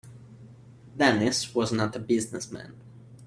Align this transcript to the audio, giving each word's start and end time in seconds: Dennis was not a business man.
Dennis 0.97 1.53
was 1.53 1.71
not 1.71 1.95
a 1.95 1.99
business 1.99 2.51
man. 2.51 2.73